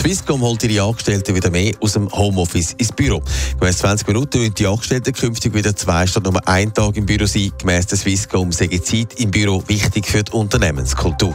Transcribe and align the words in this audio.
Swisscom 0.00 0.40
holt 0.40 0.62
ihre 0.64 0.82
Angestellten 0.82 1.34
wieder 1.34 1.50
mehr 1.50 1.74
aus 1.82 1.92
dem 1.92 2.10
Homeoffice 2.10 2.72
ins 2.78 2.90
Büro. 2.90 3.22
Gemäss 3.58 3.78
20 3.78 4.08
Minuten 4.08 4.40
wollen 4.40 4.54
die 4.54 4.66
Angestellten 4.66 5.12
künftig 5.12 5.52
wieder 5.52 5.76
zwei 5.76 6.06
statt 6.06 6.24
nur 6.24 6.48
einen 6.48 6.72
Tag 6.72 6.96
im 6.96 7.04
Büro 7.04 7.26
sein. 7.26 7.52
Gemäss 7.58 7.86
der 7.86 7.98
Swisscom 7.98 8.50
sei 8.50 8.68
Zeit 8.78 9.20
im 9.20 9.30
Büro 9.30 9.62
wichtig 9.66 10.06
für 10.06 10.22
die 10.22 10.32
Unternehmenskultur. 10.32 11.34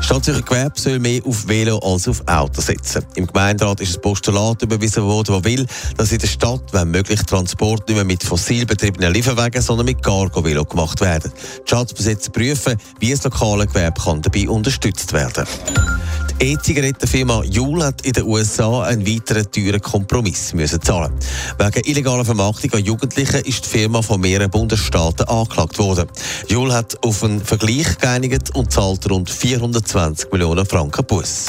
Stadtsicher 0.00 0.42
Gewerbe 0.42 0.80
soll 0.80 0.98
mehr 0.98 1.20
auf 1.24 1.46
Velo 1.46 1.78
als 1.78 2.08
auf 2.08 2.20
Auto 2.26 2.60
setzen. 2.60 3.04
Im 3.14 3.28
Gemeinderat 3.28 3.80
ist 3.80 3.94
ein 3.94 4.02
Postulat 4.02 4.60
überwiesen 4.62 5.04
worden, 5.04 5.36
das 5.36 5.44
will, 5.44 5.66
dass 5.96 6.10
in 6.10 6.18
der 6.18 6.26
Stadt, 6.26 6.62
wenn 6.72 6.90
möglich, 6.90 7.22
Transport 7.22 7.86
nicht 7.86 7.94
mehr 7.94 8.04
mit 8.04 8.24
fossil 8.24 8.66
betriebenen 8.66 9.12
Lieferwagen, 9.12 9.62
sondern 9.62 9.86
mit 9.86 10.02
Cargo-Velo 10.02 10.64
gemacht 10.64 11.00
werden. 11.00 11.30
Die 11.32 11.68
Stadtbesitzer 11.68 12.32
prüfen, 12.32 12.76
wie 12.98 13.12
das 13.12 13.22
lokale 13.22 13.68
Gewerbe 13.68 14.00
kann 14.00 14.20
dabei 14.20 14.48
unterstützt 14.48 15.12
werden 15.12 15.44
kann. 15.44 15.98
E-Zigarettenfirma 16.40 17.42
Juul 17.44 17.82
hat 17.82 18.02
in 18.02 18.12
den 18.12 18.24
USA 18.24 18.82
einen 18.82 19.04
weiteren 19.04 19.50
teuren 19.50 19.80
Kompromiss 19.80 20.54
müssen 20.54 20.80
zahlen. 20.80 21.12
Wegen 21.58 21.84
illegaler 21.84 22.24
Vermarktung 22.24 22.72
an 22.74 22.84
Jugendlichen 22.84 23.40
ist 23.44 23.64
die 23.64 23.68
Firma 23.68 24.02
von 24.02 24.20
mehreren 24.20 24.48
Bundesstaaten 24.48 25.26
angeklagt 25.26 25.78
worden. 25.78 26.08
Juul 26.46 26.72
hat 26.72 26.96
auf 27.04 27.24
einen 27.24 27.44
Vergleich 27.44 27.98
geeinigt 27.98 28.54
und 28.54 28.70
zahlt 28.70 29.10
rund 29.10 29.28
420 29.28 30.30
Millionen 30.30 30.64
Franken 30.64 31.04
Bus. 31.06 31.46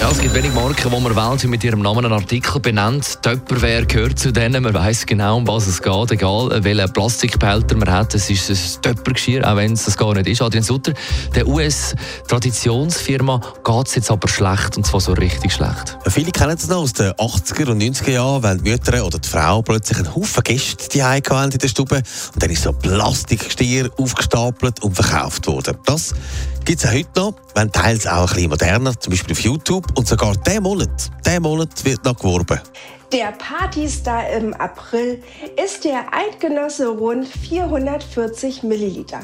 Ja, 0.00 0.10
es 0.10 0.18
gibt 0.18 0.34
wenig 0.34 0.52
Marken, 0.52 0.90
die 0.90 1.00
man 1.00 1.16
wählt, 1.16 1.44
mit 1.44 1.64
ihrem 1.64 1.80
Namen 1.80 2.04
einen 2.04 2.12
Artikel 2.12 2.60
benennt. 2.60 3.18
Tupperware 3.22 3.86
gehört 3.86 4.18
zu 4.18 4.30
denen. 4.30 4.62
Man 4.62 4.74
weiß 4.74 5.06
genau, 5.06 5.38
um 5.38 5.46
was 5.48 5.66
es 5.66 5.80
geht. 5.80 6.10
Egal, 6.10 6.62
welchen 6.62 6.92
Plastikbehälter 6.92 7.76
man 7.76 7.90
hat. 7.90 8.14
Es 8.14 8.28
ist 8.28 8.50
ein 8.50 8.82
Töppergeschirr, 8.82 9.50
auch 9.50 9.56
wenn 9.56 9.72
es 9.72 9.86
das 9.86 9.96
gar 9.96 10.12
nicht 10.14 10.28
ist. 10.28 10.42
Adrian 10.42 10.62
Sutter, 10.62 10.92
der 11.34 11.46
US-Traditionsfirma 11.48 13.40
geht 13.64 13.86
es 13.86 13.94
jetzt 13.94 14.10
aber 14.10 14.28
schlecht. 14.28 14.76
Und 14.76 14.86
zwar 14.86 15.00
so 15.00 15.12
richtig 15.14 15.54
schlecht. 15.54 15.96
Viele 16.08 16.30
kennen 16.30 16.56
es 16.56 16.68
noch 16.68 16.82
aus 16.82 16.92
den 16.92 17.12
80er 17.12 17.70
und 17.70 17.82
90er 17.82 18.10
Jahren, 18.10 18.42
wenn 18.42 18.62
die 18.62 18.70
Mütter 18.70 19.04
oder 19.04 19.18
die 19.18 19.28
Frau 19.28 19.62
plötzlich 19.62 19.98
einen 19.98 20.14
Haufen 20.14 20.42
Gäste 20.44 20.88
die 20.90 20.98
in 21.00 21.50
der 21.58 21.68
Stube. 21.68 21.96
Und 21.96 22.42
dann 22.42 22.50
ist 22.50 22.62
so 22.62 22.72
Plastikgestier 22.72 23.90
aufgestapelt 23.96 24.82
und 24.82 24.94
verkauft 24.94 25.46
worden. 25.46 25.78
Das 25.86 26.12
gibt 26.66 26.82
es 26.82 26.86
auch 26.86 26.92
heute 26.92 27.08
noch, 27.16 27.34
wenn 27.54 27.70
teils 27.70 28.06
auch 28.06 28.22
ein 28.22 28.34
bisschen 28.34 28.50
moderner, 28.50 29.00
zum 29.00 29.12
Beispiel 29.12 29.32
auf 29.32 29.40
YouTube. 29.40 29.86
Und 29.96 30.06
sogar 30.08 30.34
diesen 30.36 30.64
Monat, 30.64 31.10
diesen 31.24 31.42
Monat 31.42 31.84
wird 31.84 32.04
noch 32.04 32.16
geworben. 32.16 32.60
Der 33.12 33.32
Partystar 33.32 34.28
im 34.30 34.52
April 34.54 35.22
ist 35.64 35.84
der 35.84 36.06
Eidgenosse 36.12 36.88
rund 36.88 37.28
440 37.28 38.64
Milliliter. 38.64 39.20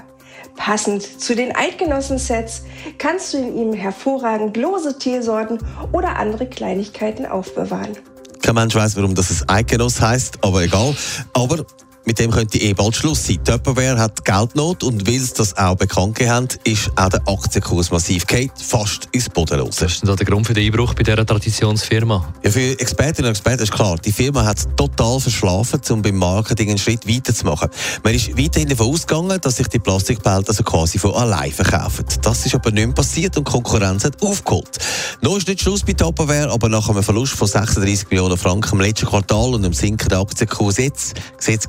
Passend 0.57 1.03
zu 1.21 1.35
den 1.35 1.55
Eidgenossen-Sets 1.55 2.63
kannst 2.99 3.35
du 3.35 3.39
in 3.39 3.57
ihm 3.57 3.73
hervorragend 3.73 4.57
lose 4.57 4.97
Teesorten 4.99 5.59
oder 5.91 6.17
andere 6.17 6.47
Kleinigkeiten 6.47 7.27
aufbewahren. 7.27 7.97
Kein 8.41 8.55
Mensch 8.55 8.75
weiß, 8.75 8.97
warum 8.97 9.17
das 9.17 9.49
Eidgenoss 9.49 10.01
heißt, 10.01 10.45
aber 10.45 10.63
egal. 10.63 10.95
Aber 11.33 11.65
mit 12.05 12.19
dem 12.19 12.31
könnte 12.31 12.59
eh 12.59 12.73
bald 12.73 12.97
Schluss 12.97 13.27
sein. 13.27 13.43
Tupperware 13.45 13.99
hat 13.99 14.25
Geldnot 14.25 14.83
und 14.83 15.07
weil 15.07 15.19
sie 15.19 15.35
das 15.37 15.57
auch 15.57 15.77
bekannt 15.77 16.19
haben, 16.21 16.49
ist 16.65 16.91
auch 16.97 17.09
der 17.09 17.23
Aktienkurs 17.27 17.91
massiv 17.91 18.27
geht, 18.27 18.53
fast 18.57 19.09
ins 19.13 19.29
Bodenlose. 19.29 19.85
Was 19.85 19.93
ist 19.93 20.03
denn 20.03 20.09
da 20.09 20.17
der 20.17 20.27
Grund 20.27 20.47
für 20.47 20.55
den 20.55 20.67
Einbruch 20.67 20.95
bei 20.95 21.03
dieser 21.03 21.25
Traditionsfirma? 21.25 22.35
Ja, 22.43 22.51
für 22.51 22.79
Expertinnen 22.79 23.29
und 23.29 23.33
Experten 23.33 23.63
ist 23.63 23.73
klar, 23.73 23.97
die 23.99 24.13
Firma 24.13 24.45
hat 24.45 24.59
es 24.59 24.69
total 24.77 25.21
verschlafen, 25.21 25.81
um 25.91 26.03
beim 26.03 26.17
Marketing 26.17 26.71
einen 26.71 26.79
Schritt 26.79 27.07
weiterzumachen. 27.09 27.69
Man 28.03 28.15
ist 28.15 28.37
weiterhin 28.37 28.69
davon 28.69 28.93
ausgegangen, 28.93 29.41
dass 29.41 29.57
sich 29.57 29.69
die 29.69 29.79
Plastikbehälter 29.79 30.51
also 30.51 30.63
quasi 30.65 30.99
von 30.99 31.15
allein 31.15 31.53
verkaufen. 31.53 32.05
Das 32.23 32.45
ist 32.45 32.55
aber 32.55 32.71
nicht 32.71 32.87
mehr 32.87 32.95
passiert 32.95 33.37
und 33.37 33.47
die 33.47 33.53
Konkurrenz 33.53 34.05
hat 34.05 34.23
aufgeholt. 34.23 34.79
Noch 35.21 35.37
ist 35.37 35.49
nicht 35.49 35.61
Schluss 35.61 35.83
bei 35.83 35.93
Tupperware, 35.93 36.51
aber 36.51 36.69
nach 36.69 36.89
einem 36.89 37.03
Verlust 37.03 37.35
von 37.35 37.49
36 37.49 38.11
Millionen 38.11 38.37
Franken 38.37 38.75
im 38.77 38.81
letzten 38.81 39.07
Quartal 39.07 39.55
und 39.55 39.65
einem 39.65 39.73
sinkenden 39.73 40.19
Aktienkurs 40.19 40.79
jetzt 40.79 41.15
sieht 41.39 41.61
es 41.61 41.69